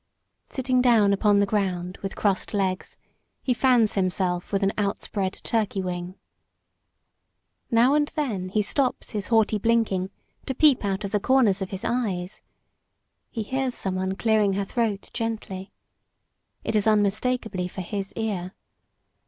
[0.49, 2.97] Sitting down upon the ground with crossed legs,
[3.43, 6.15] he fans himself with an outspread turkey wing.
[7.69, 10.09] Now and then he stops his haughty blinking
[10.47, 12.41] to peep out of the corners of his eyes.
[13.29, 15.71] He hears some one clearing her throat gently.
[16.63, 18.53] It is unmistakably for his ear.